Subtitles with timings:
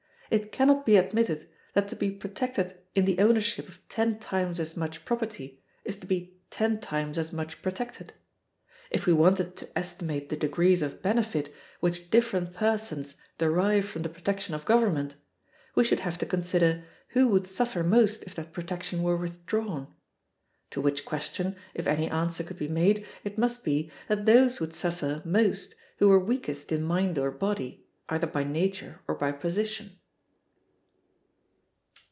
[0.33, 4.61] It can not be admitted that to be protected in the ownership of ten times
[4.61, 8.13] as much property is to be ten times as much protected.
[8.89, 14.07] If we wanted to estimate the degrees of benefit which different persons derive from the
[14.07, 15.15] protection of government,
[15.75, 19.93] we should have to consider who would suffer most if that protection were withdrawn:
[20.69, 24.73] to which question, if any answer could be made, it must be, that those would
[24.73, 29.97] suffer most who were weakest in mind or body, either by nature or by position.